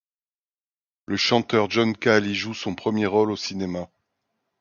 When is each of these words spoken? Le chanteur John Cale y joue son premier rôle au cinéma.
Le 1.05 1.15
chanteur 1.15 1.69
John 1.69 1.95
Cale 1.95 2.25
y 2.25 2.33
joue 2.33 2.55
son 2.55 2.73
premier 2.73 3.05
rôle 3.05 3.29
au 3.29 3.35
cinéma. 3.35 3.87